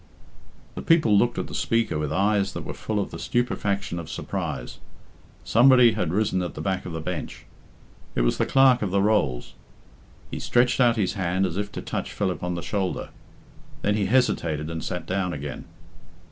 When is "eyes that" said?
2.11-2.63